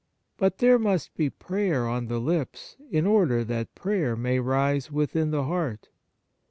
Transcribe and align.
But 0.35 0.57
there 0.57 0.79
must 0.79 1.13
be 1.13 1.29
prayer 1.29 1.87
on 1.87 2.07
the 2.07 2.17
lips 2.17 2.75
in 2.89 3.05
order 3.05 3.43
that 3.43 3.75
prayer 3.75 4.15
may 4.15 4.39
rise 4.39 4.91
within 4.91 5.29
the 5.29 5.43
heart. 5.43 5.89